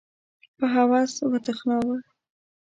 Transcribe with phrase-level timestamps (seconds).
[0.57, 1.97] په هوس وتخناوه